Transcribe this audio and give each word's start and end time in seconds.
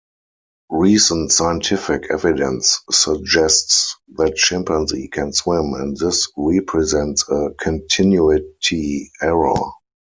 Recent 0.73 1.31
scientific 1.31 2.09
evidence 2.09 2.79
suggests 2.89 3.95
that 4.15 4.33
chimpanzee 4.35 5.07
can 5.09 5.31
swim, 5.31 5.75
and 5.75 5.95
this 5.95 6.27
represents 6.35 7.29
a 7.29 7.49
continuity 7.59 9.11
error. 9.21 9.53